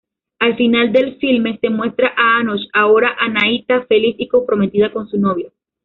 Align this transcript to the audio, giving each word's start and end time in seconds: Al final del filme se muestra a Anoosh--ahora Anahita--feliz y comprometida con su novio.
Al 0.39 0.55
final 0.57 0.91
del 0.91 1.17
filme 1.17 1.59
se 1.61 1.69
muestra 1.69 2.11
a 2.17 2.39
Anoosh--ahora 2.39 3.17
Anahita--feliz 3.19 4.15
y 4.17 4.27
comprometida 4.27 4.91
con 4.91 5.07
su 5.07 5.19
novio. 5.19 5.51